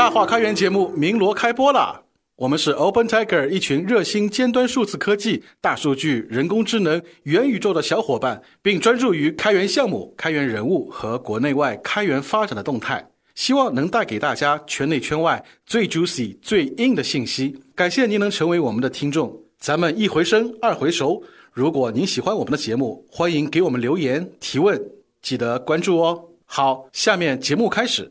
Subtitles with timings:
[0.00, 2.00] 大话开源节目鸣锣开播啦！
[2.36, 17.54] 我们是 Open Tiger 一群热心尖端数字科技、大数据、人工智能、元宇宙的小伙伴，并专注于开源项目、开源人物和国内外开源发展的动态，希望能带给大家圈内圈外最 juicy、最硬的信息。
[17.74, 21.22] 感谢您能成为我们的听众，咱们一回生，二回熟。
[21.52, 24.82] 如果您喜欢我们的节目，欢迎给我们留言提问，
[25.20, 26.24] 记得关注哦。
[26.46, 28.10] 好，下面节目开始。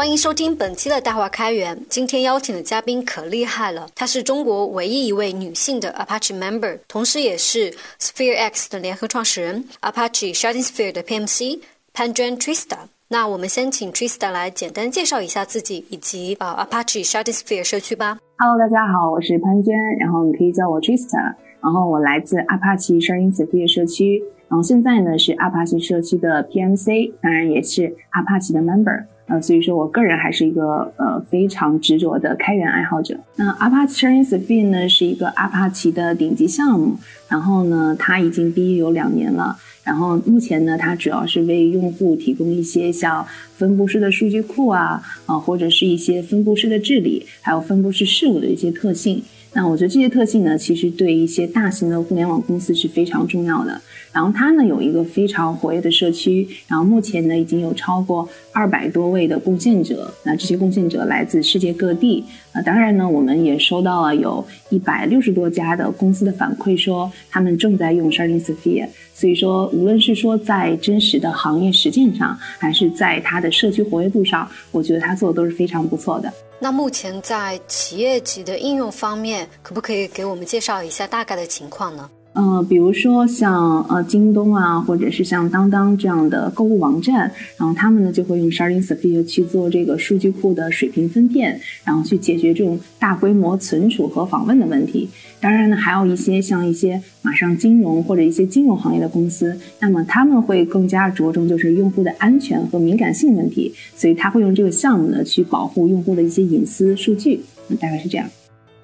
[0.00, 1.78] 欢迎收听本期的大话开源。
[1.90, 7.70] 今天邀请的嘉宾可厉害了，她是中国唯一一位女性的 Apache member，同时也是
[8.00, 11.60] Sphere X 的联合创始人，Apache Sharding Sphere 的 PMC
[11.92, 12.78] 潘娟 Trista。
[13.08, 18.16] 那我们先请 Trista 来简单介绍一下自己以及呃 Apache Sharding Sphere 社区吧。
[18.38, 29.04] Hello，大家好，我是潘娟，然后你可以叫我 Trista，然后我来自 Apache Sharding Sphere 社区，然后现在呢是 Apache 社区的 PMC，当然也是 Apache 的 member。
[29.30, 33.16] 呃，所以说我个人还是一个呃非常执着的开源爱好者。
[33.36, 36.96] 那 Apache Sharing Sphere 呢是一个 apa 旗的顶级项目，
[37.28, 43.24] 然后呢它已经毕业有两年了，然后目前呢它主要是为用户提供一些像
[43.56, 49.22] 分布式的数据库啊，啊、或者是一些分布式的治理，还有分布式事务的一些特性。
[49.52, 53.80] 那我觉得这些特性呢，其实对一些大型的互联网公司是非常重要的。
[54.12, 62.24] 然后它呢有一个非常活跃的社区，然后目前呢已经有超过二百多位的贡献者，那这些贡献者来自世界各地。
[62.52, 68.88] 啊，当然呢，我们也收到了有一百六十多家的公司的反馈，说他们正在用 Sharding Sphere。
[69.14, 76.32] 所以说，无论是说在真实的行业实践上，还是在它的社区活跃度上，我觉得它做的都是非常不错的。
[76.58, 82.10] 那目前在企业级的应用方面，可不可以给我们介绍一下大概的情况呢？
[82.32, 95.08] 呃，比如说像呃京东啊，或者是像当当这样的购物网站，然后他们呢就会用 Sharding Sphere 去做这个数据库的水平分辨，然后去解决这种大规模存储和访问的问题。
[95.40, 107.40] 当然呢，还有一些像一些马上金融或者一些金融行业的公司，那么他们会更加着重就是用户的安全和敏感性问题，所以他会用这个项目呢去保护用户的一些隐私数据。
[107.66, 108.28] 那大概是这样。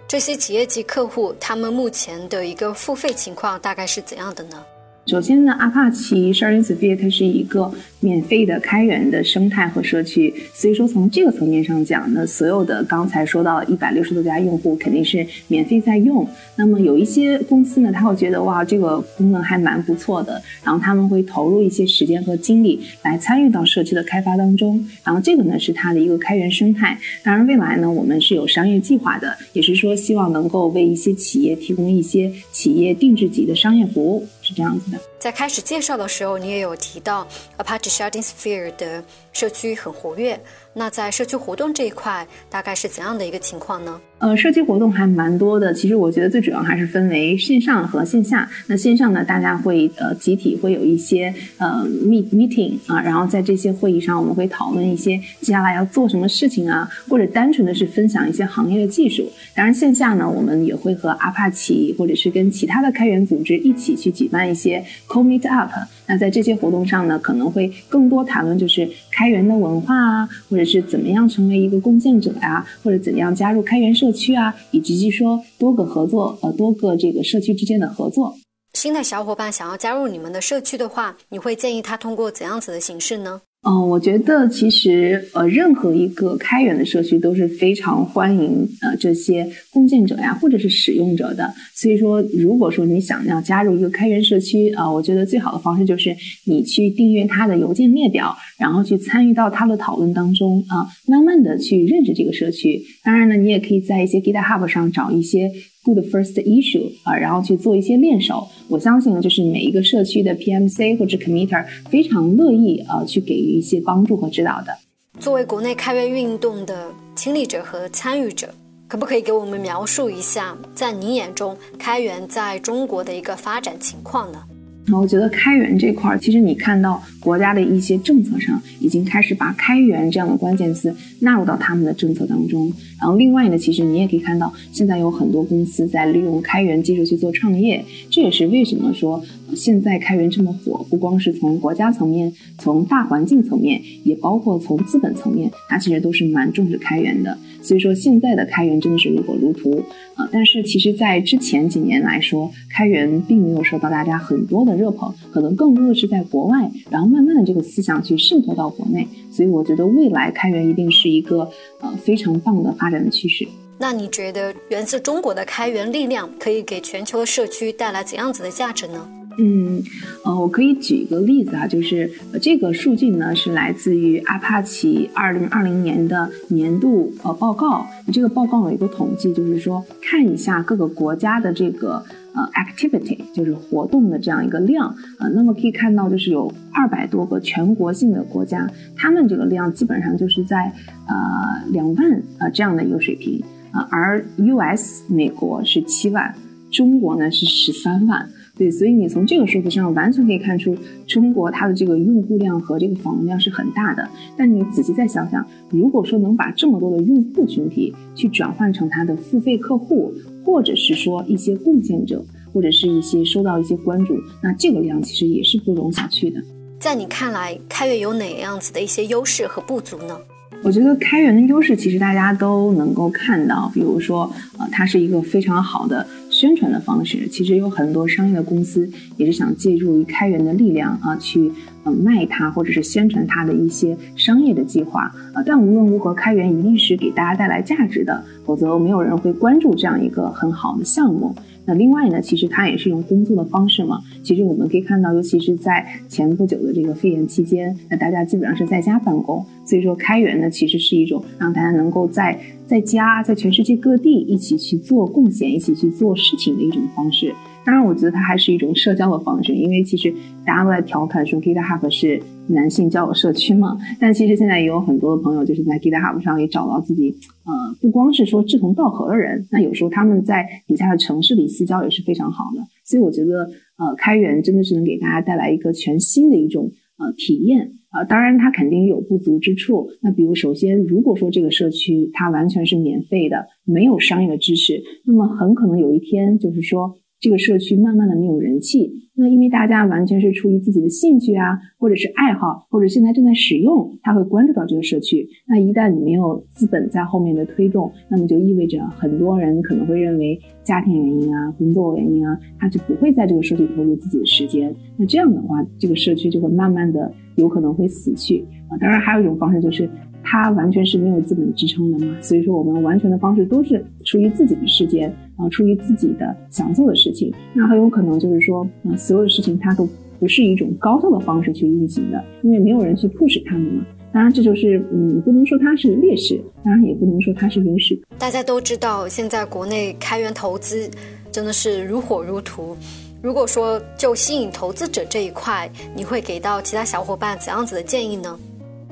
[0.09, 4.65] 这些企业级客户，他们目前的一个付费情况大概是怎样的呢？
[5.09, 7.73] 首先呢，Apache Sharing Sphere 它是一个
[8.07, 16.25] 免费的开源的生态和社区，所以说从这个层面上讲呢，所有的刚才说到一百六十多家用户肯定是免费在用。
[16.55, 24.81] 那么有一些公司呢，他会觉得哇，这个功能还蛮不错的，然后他们会投入一些时间和精力来参与到社区的开发当中。
[25.03, 26.97] 然后这个呢是它的一个开源生态。
[27.25, 34.99] 当然未来呢，我们是有商业计划的，也是说希望能够为一些企业提供一些企业定制级的商业服务，是这样子的。
[35.19, 37.27] 在开始介绍的时候，你也有提到
[37.59, 39.03] Apache Sharding Sphere 的
[39.37, 40.41] 社区很活跃。
[40.73, 44.01] 那在社区活动这一块，大概是怎样的一个情况呢？
[44.19, 45.75] 呃，社区活动还蛮多的。
[45.75, 48.49] 其实我觉得最主要还是分为线上和线下。
[48.67, 59.31] 那线上呢，大家会呃集体会有一些呃 meet meeting 啊，然后在这些会议上，我们会讨论一些接下来要做什么事情啊，或者单纯的是分享一些行业的技术。
[59.55, 65.71] 当然线下呢，我们也会和阿帕奇或者是跟其他的开源组织一起去举办一些 co meet up。
[66.09, 78.37] 那在这些活动上呢，可能会更多谈论就是开开源的文化啊，或者是怎么样成为一个贡献者呀、或者怎样加入开源社区啊，以及是说多个合作，呃，多个这个社区之间的合作。
[78.75, 83.41] 新的小伙伴想要加入你们的社区的话，你会建议他通过怎样子的形式呢？
[83.69, 91.53] 嗯，我觉得其实呃，任何一个开源的社区都是非常欢迎呃这些共建者呀，或者是使用者的。
[91.75, 102.81] 所以说，如果说你想要加入一个开源社区啊，我觉得最好的方式就是你去订阅它的邮件列表，然后去参与到它的讨论当中啊，慢慢的去认识这个社区。
[103.03, 105.51] 当然呢，你也可以在一些 GitHub 上找一些。
[105.87, 108.47] Do the first issue 啊，然后去做一些练手。
[108.69, 114.77] 我相信，就是每一个社区的 PMC 或者 Committer 非常乐意啊去给予一些帮助和指导的。
[115.21, 118.53] 作为国内开源运动的亲历者和参与者，
[118.89, 124.43] 可不可以给我们描述一下，在您眼中开源在中国的一个发展情况呢？
[124.87, 132.73] 然后我觉得开源这块儿，其实你看到国家的一些政策上已经开始把开源这样的关键词纳入到他们的政策当中。
[133.01, 137.85] 然后另外呢，其实你也可以看到，现在有很多公司在利用开源技术去做创业。
[138.09, 139.23] 这也是为什么说
[139.57, 147.37] 现在开源这么火，不光是从国家层面，从大环境层面，也包括从资本层面，它其实都是蛮重视开源的。
[147.63, 149.83] 所以说现在的开源真的是如火如荼
[150.15, 150.29] 啊！
[150.31, 159.09] 但是其实，在之前几年来说，开源并没有受到大家很多的热捧，可能更多的是在国外，然后慢慢的这个思想去渗透到国内。
[159.33, 161.51] 所以我觉得未来开源一定是一个
[161.81, 163.47] 呃非常棒的发展的趋势。
[163.79, 169.07] 那你觉得源自中国的开源力量可以给全球的社区带来怎样子的价值呢？
[169.39, 169.83] 嗯，
[170.25, 172.11] 呃，我可以举一个例子啊，就是
[172.41, 177.87] 这个数据呢是来自于阿帕奇二零二零年的年度呃报告。
[178.13, 182.03] 这个报告有一个统计，就是说看一下各个国家的这个
[182.35, 185.29] 呃 activity，就是活动的这样一个量呃。
[185.31, 188.67] 那么可以看到，就是有二百多个全国性的国家，
[188.97, 190.73] 他们这个量基本上就是在
[191.09, 193.43] 呃两万啊这样的一个水平
[193.73, 193.87] 啊。
[193.91, 196.35] 而 US 美国是七万，
[196.71, 198.27] 中国呢是十三万。
[198.57, 200.75] 对，所以你从这个数字上完全可以看出，
[201.07, 204.09] 中国它的这个用户量和这个访问量是很大的。
[204.35, 210.11] 但你仔细再想想，如果说能把这么多的用户群体去转换成它的付费客户，
[210.43, 216.43] 或者是说一些贡献者，或者是一些收到一些关注，那这个量其实也是不容小觑的。
[216.81, 220.17] 在你看来，开源有哪样子的一些优势和不足呢？
[220.63, 226.07] 我觉得开源的优势其实大家都能够看到，比如说，呃，它是一个非常好的。
[226.47, 231.51] 宣传的方式，其实有很多商业的公司也是想借助于开源的力量啊，去
[231.83, 235.43] 呃卖它或者是宣传它的一些商业的计划啊。
[235.45, 241.35] 但无论如何，开源一定是给大家带来价值的，否则没有人会关注这样一个很好的项目。
[241.67, 244.01] 那另外呢，其实它也是一种工作的方式嘛。
[244.23, 252.39] 其实我们可以看到，尤其是在前不久的这个肺炎期间，那大家基本上是在家办公，所以说开源呢，其实是一种让大家能够在。
[252.67, 257.33] 在家，在全世界各地一起去做贡献，一起去做事情的一种方式。
[257.67, 263.77] 当然，我觉得它还是一种社交的方式，因为其实大家都在调侃说 GitHub 是男性交友社区嘛。
[264.01, 272.63] 但其实现在也有很多的朋友就是在 GitHub 上也找到自己，呃，不光是说志同道合的人，那有时候他们在底下的城市里私交也是非常好的。
[272.85, 277.73] 所以我觉得，呃，开源真的是能给大家带来一个全新的一种呃体验。
[277.91, 279.89] 啊，当然它肯定有不足之处。
[280.03, 288.89] 那比如，首先，如果说这个社区它完全是免费的，没有商业的支持，那么很可能有一天，就是说这个社区慢慢的没有人气。
[289.17, 295.27] 那因为大家完全是出于自己的兴趣啊，或者是爱好，或者现在正在使用，他会关注到这个社区。
[295.49, 304.73] 那一旦你没有资本在后面的推动，那么就意味着很多人可能会认为家庭原因啊、工作原因啊，他就不会在这个社区投入自己的时间。
[304.97, 307.13] 那这样的话，这个社区就会慢慢的。
[307.37, 308.79] 有可能会死去啊！
[308.81, 309.87] 当然，还有一种方式就是，
[310.29, 312.17] 它完全是没有资本支撑的嘛。
[312.21, 317.33] 所以说，我们完全的方式都是出于自己的时间啊，出于自己的想做的事情。
[317.55, 323.87] 那很有可能就是说，啊，所有的事情它都不是一种高效的方式去运行的，因为没有人去迫使他们嘛。
[324.13, 327.99] 当然，这就是嗯，不能说它是劣势，当然也不能说它是优势。
[328.19, 330.91] 大家都知道，现在国内开源投资
[331.31, 332.77] 真的是如火如荼。
[333.23, 338.39] 如果说就吸引投资者这一块，你会给到其他小伙伴怎样子的建议呢？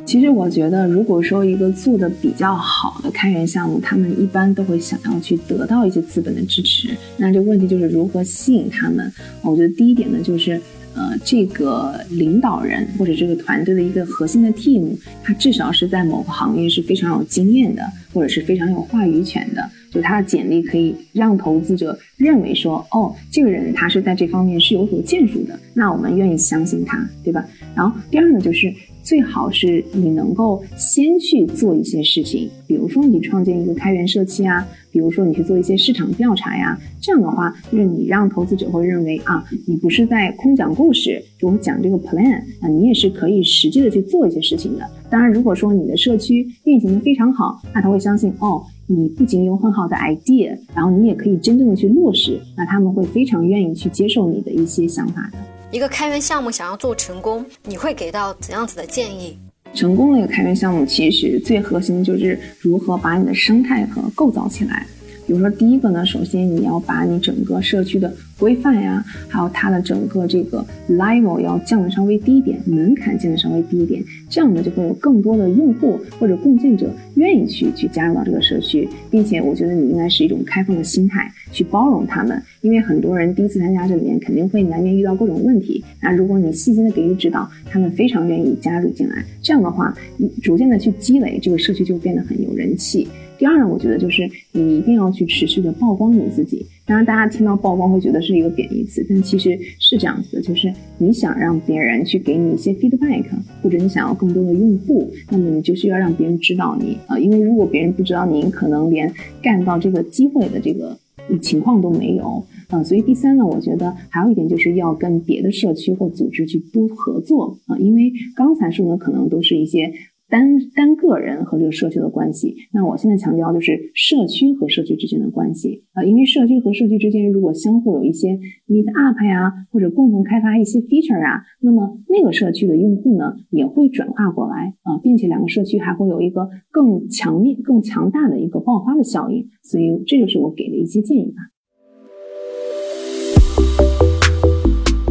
[0.06, 6.90] 其实我觉得，如果说一个做的比较好的开源项目，他们一般都会想要去得到一些资本的支持。
[7.16, 9.10] 那这个问题就是如何吸引他们？
[9.42, 10.60] 我觉得第一点呢，就是
[10.94, 14.90] 呃，这个领导人或者这个团队的一个核心的 team，
[15.22, 17.82] 他至少是在某个行业是非常有经验的，
[18.12, 19.68] 或者是非常有话语权的。
[19.90, 27.44] 就他的简历可以让投资者认为说，哦，这个人他是在这方面是有所建树的，那我们愿意相信他，对吧？
[27.74, 28.72] 然后第二呢，就是
[29.04, 44.84] 最好是你能够先去做一些事情，比如说你创建一个开源社区啊，比如说你去做一些市场调查呀，这样的话，就是你让投资者会认为啊，你不是在空讲故事，给我讲这个 plan 啊，你也是可以实际的去做一些事情的。
[45.10, 55.38] 当然，如果说你的社区运行的非常好，那他会相信哦，你不仅有很好的 idea，然后你也可以真正的去落实，那他们会非常愿意去接受你的一些想法的。
[55.74, 59.36] 一个开源项目想要做成功，你会给到怎样子的建议？
[59.74, 64.86] 成功的一个开源项目，其实最核心就是如何把你的生态和构造起来。
[65.26, 93.06] 比如说，第一个呢，首先你要把你整个社区的规范呀，还有它的整个这个 level 要降的稍微低一点，门槛降的稍微低一点，这样呢就会有更多的用户或者贡献者愿意去去加入到这个社区，并且我觉得你应该是一种开放的心态去包容他们，因为很多人第一次参加这里面肯定会难免遇到各种问题，那如果你细心的给予指导，他们非常愿意加入进来，这样的话，你逐渐的去积累，这个社区就变得很有人气。
[93.36, 96.64] 第二呢，我觉得就是你一定要去持续的曝光你自己。
[96.86, 103.24] 当然，大家听到曝光会觉得是一个贬义词，但其实是这样子的，就是你想让别人去给你一些 feedback，
[103.62, 109.10] 或者你想要更多的用户，那么你就需要让别人知道你啊，因为如果别人不知道你，可能连
[109.42, 110.94] 干到这个机会的这个
[111.40, 112.82] 情况都没有啊。
[112.82, 119.90] 所以第三呢，我觉得还有一点就是要跟别的社区或组织去多合作啊，因为刚才说的可能都是一些。
[120.34, 125.84] 单单个人和这个社区的关系，那我现在强调就是社区和社区之间的关系。
[125.92, 128.36] 啊，因为社区和社区之间如果相互有一些
[128.66, 141.53] meet up 呀，或者共同开发一些 feature 啊，那么那个社区的用户呢也会转化过来啊，并且两个社区还会有一个更强面、更强大的一个爆发的效应，所以这就是我给的一些建议吧。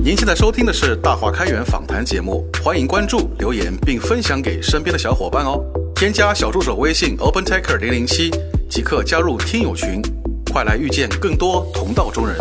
[0.05, 5.63] 您现在收听的是大话开源访谈节目，欢迎关注、留言并分享给身边的小伙伴哦。
[5.95, 8.29] 添加小助手微信 OpenTaker 零零七，
[8.69, 10.01] 即刻加入听友群，
[10.51, 12.37] 快来遇见更多同道中人。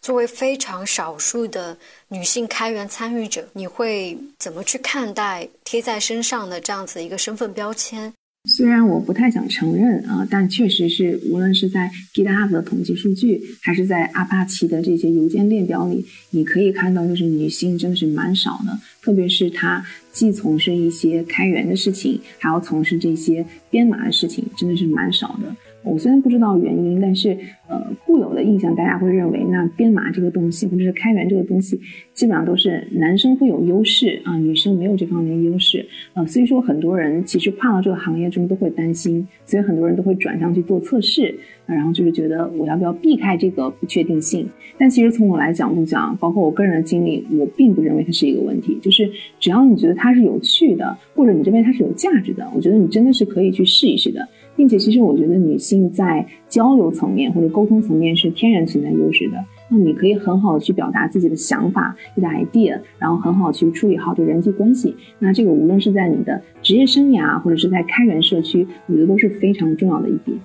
[0.00, 8.12] 作为非常少数的女性开源参与者，你会怎么去看待贴在身上的这样子一个身份标签？
[8.46, 18.78] 虽然我不太想承认啊，但确实是，无论是在 GitHub 的统计数据，还是在阿帕奇的这些邮件列表里，你可以看到，就是女性真的是蛮少的。
[19.00, 19.82] 特别是她
[20.12, 25.56] 既从事一些开源的事情，还要从事这些编码的事情，真的是蛮少的。
[25.84, 27.36] 我虽然不知道原因，但是
[27.68, 31.78] 呃，固有的印象，大家会认为，那编码这个东西或者是开源这个东西，
[32.12, 36.24] 基本上都是男生会有优势啊，女生没有这方面优势啊。
[36.26, 41.34] 所以说，很多人其实跨到这个行业中都会担心，所以很多人都会转向去做测试，
[41.66, 44.48] 然后就是觉得我要不要避开这个不确定性。
[44.78, 48.78] 但其实从我来角度讲，包括我个人的经历，我并不认为它是一个问题。
[48.82, 54.26] 就是只要你觉得它是有趣的，或者你认为它是有价值的，我觉得你真的是可以去试一试的。
[54.56, 59.44] 并且，其实我觉得女性在交流层面或者沟通层面是天然存在优势的。
[59.68, 64.94] 那你可以很好的去表达自己的想法、你的 idea，然后很好去处理好这人际关系。
[65.18, 70.38] 那这个无论是在你的职业生涯，或者是在开源社区，我觉得都是非常重要的一点。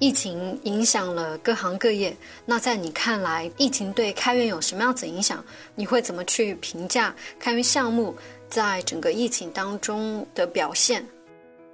[0.00, 2.16] 疫情影响了各行各业，
[2.46, 5.44] 那在你看来，疫情对开源有什么样子影响？
[5.74, 8.14] 你会怎么去评价开源项目
[8.48, 11.02] 在整个疫情当中的表现？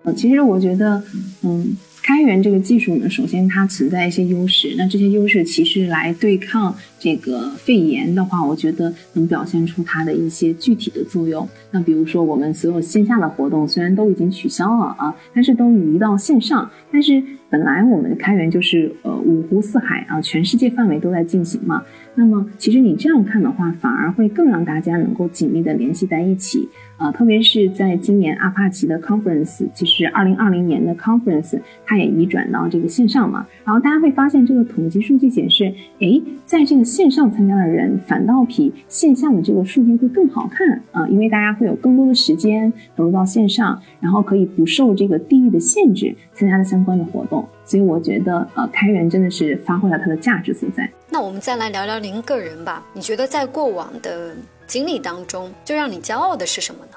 [0.04, 1.02] 呃，其实我觉得，
[1.42, 4.75] 嗯，开源这个技术呢，首先它存在一些优势。
[4.76, 11.49] 那这些优势其实来对抗这个肺炎的话，我觉得能表现出它的一些具体的作用。
[11.70, 16.70] 那比如说，我们所有线下的活动虽然都已经取消了啊，但是都移到线上。
[16.92, 21.82] 但是本来我们开源就是呃五湖四海啊，全世界范围都在进行嘛。
[22.16, 26.68] 那么其实你这样看的话，反而会更让大家能够紧密的联系在一起。
[26.97, 33.44] 呃，特别是在今年阿帕奇的 conference，其实二零二零年的 conference，它也移转到这个线上嘛。
[33.64, 47.44] 然后大家会发现，这个统计数据显示，诶，在这个线上参加的人，反倒比线下的这个数据会更好看啊，因为大家会有更多的时间投入到线上，然后可以不受这个地域的限制参加的相关的活动。
[47.64, 50.90] 所以我觉得，呃，开源真的是发挥了它的价值所在。
[51.11, 54.35] 那我们再来聊聊您个人吧，你觉得在过往的。
[54.66, 56.92] 经历当中最让你骄傲的是什么呢？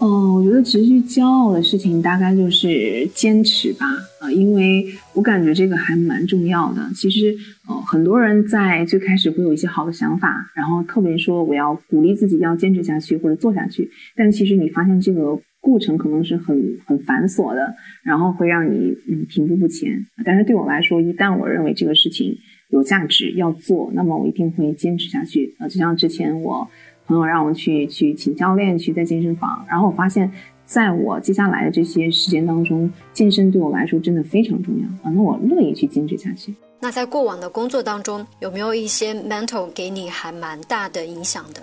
[0.00, 3.84] 嗯，我觉得持续骄傲的事情大概就是坚持吧。
[4.22, 6.80] 呃，因为我感觉这个还蛮重要的。
[6.94, 7.36] 其实，
[7.68, 13.90] 呃，很多人在最开始会有一些好的想法，然后特别说我要鼓励自己要坚持下去或者做下去。
[14.16, 20.06] 但其实你发现这个过程可能是很很繁琐的，然后会让你嗯停步不前。
[20.24, 22.36] 但是对我来说，一旦我认为这个事情
[22.70, 25.54] 有价值要做，那么我一定会坚持下去。
[25.58, 26.68] 呃，就像之前我。
[27.06, 30.30] 朋友让我去去请教练，去在健身房，然后我发现。
[30.64, 35.10] 在我接下来的这些时间当中，健身对我来说真的非常重要啊！
[35.12, 36.54] 那我乐意去坚持下去。
[36.78, 41.60] 那在过往的工作当中，有没有一些 mental 给你还蛮大的影响的？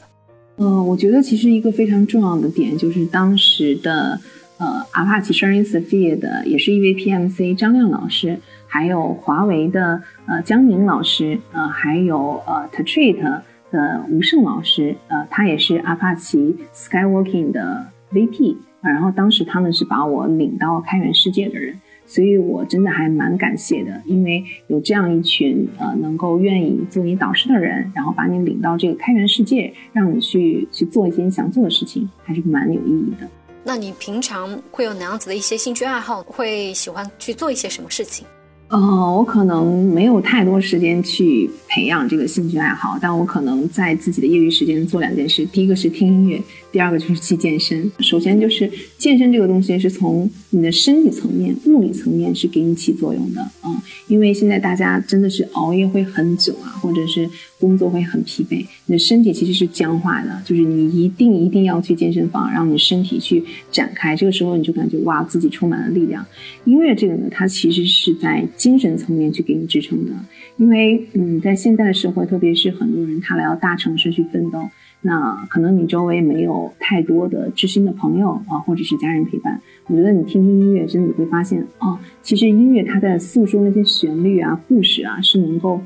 [0.58, 4.20] 嗯，我觉得其实一个非常重要的点就是当时的
[4.58, 18.58] 呃阿帕奇 Sharing Sophia 的也是一位 PMC 张亮老师，还有华为的呃江宁老师，呃还有呃 Tetreat 的吴胜老师，呃他也是阿帕奇 Skywalking 的 VP。
[18.82, 33.28] 然后当时他们是把我领到开源世界的人，所以我真的还蛮感谢的，因为有这样一群呃能够愿意做你导师的人，然后把你领到这个开源世界，让你去去做一些你想做的事情，还是蛮有意义的。
[33.64, 36.24] 那你平常会有哪样子的一些兴趣爱好？
[36.24, 38.26] 会喜欢去做一些什么事情？
[38.70, 45.46] 呃，我可能没有太多时间去培养这个兴趣爱好，但我可能在自己的业余时间做两件事。
[45.46, 47.90] 第一个是听音乐，第二个就是去健身。
[48.00, 57.30] 首先就是健身这个东西是从你的身体层面、物理层面是给你起作用的啊，因为现在大家真的是熬夜会很久啊，或者是。
[57.60, 64.16] 工作会很疲惫，你的身体其实是僵化的，就是你一定一定要去健身房，让你身体去展开。
[64.16, 66.24] 这个时候你就感觉哇，自己充满了力量。
[66.66, 70.12] 音乐这个呢，它其实是在精神层面去给你支撑的，
[70.58, 74.68] 因为嗯，在现在的社会，特别是很多人他来到大城市去奋斗，
[75.02, 79.62] 那可能你周围没有太多的知心的朋友啊，或者是家人陪伴。
[79.86, 85.80] 我觉得你听听音乐，真的你会发现哦，其实音乐它在诉说那些旋律啊、故事啊，是能够。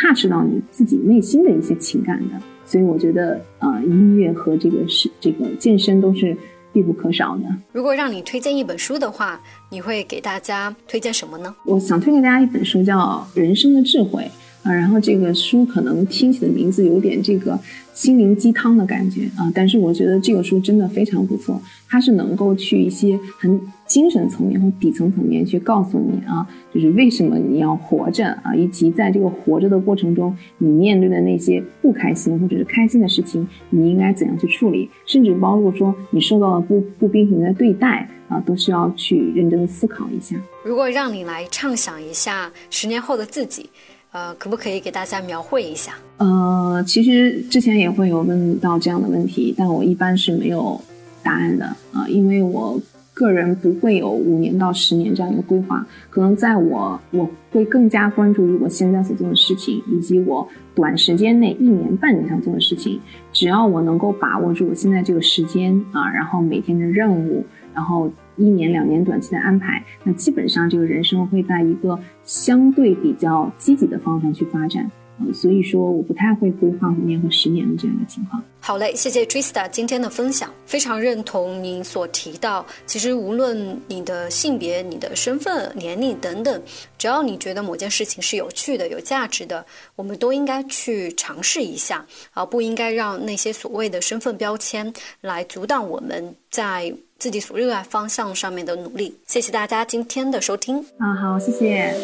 [0.00, 6.36] touch 到你自己内心的一些情感的，所以我觉得，呃，音乐和这个是这个健身都是
[6.72, 7.44] 必不可少的。
[7.72, 11.54] 如果让你推荐一本书的话，你会给大家推荐什么呢？
[11.64, 14.22] 我想推荐大家一本书，叫《人生的智慧》
[14.62, 14.72] 啊。
[14.72, 17.58] 然后这个书可能听起的名字有点这个
[17.94, 23.60] 心灵鸡汤的感觉啊，但是我觉得这个书真的非常不错，它是能够去一些很。
[23.88, 40.36] 精神层面和底层层面去告诉你啊，就是为什么你要活着啊，以及在这个活着的过程中，你面对的那些不开心或者是开心的事情，你应该怎样去处理，甚至包括说你受到了不不公平的对待啊，都需要去认真的思考一下。
[40.62, 43.70] 如果让你来畅想一下十年后的自己，
[44.12, 45.94] 呃，可不可以给大家描绘一下？
[46.16, 50.80] 呃，其实之前也会有问到这样的问题，但我一般是没有
[51.22, 52.80] 答案的啊，因为我。
[53.14, 63.00] 个人不会有五年到十年这样一个规划，可能在我我会更加关注于我现在所做的事情，以及我短时间内一年半年想做的事情。
[63.32, 67.44] 只要我能够把握住我现在这个时间啊，然后每天的任务，
[67.74, 74.90] 然后一年两年短期的安排，那基本上这个人生会在一个相对比较积极的方向去发展。
[75.34, 78.42] 所以说，我不太会规划五年和十年的这样一个情况。
[78.60, 86.60] 好嘞，谢谢 Trista 今天的分享，非常认同您所提到，其实无论你的性别、你的身份、年龄等等，
[86.98, 89.64] 只要你觉得某件事情是有趣的、有价值的，
[89.96, 92.04] 我们都应该去尝试一下，
[92.34, 99.16] 而不应该让那些所谓的身份标签来阻挡我们在自己所热爱方向上面的努力。
[99.26, 100.78] 谢谢大家今天的收听。
[100.98, 101.94] 啊，好，谢谢。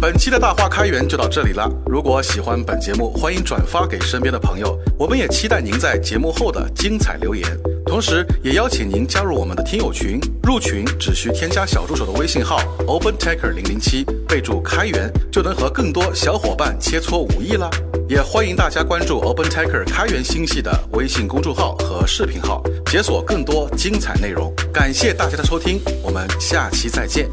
[0.00, 1.68] 本期的大话开源就到这里了。
[1.84, 4.78] 如果喜欢本节目，欢迎转发给身边的朋友。
[4.96, 7.44] 我们也期待您在节目后的精彩留言，
[7.84, 10.20] 同时也邀请您加入我们的听友群。
[10.44, 17.68] 入群只需添加小助手的微信号 OpenTaker 零零七，备注开源，就能和更多小伙伴切磋武艺了。
[18.08, 24.54] 也欢迎大家关注 OpenTaker 开源星系的微信公众号和视频号，解锁更多精彩内容。
[24.72, 27.28] 感谢大家的收听，我们下期再见。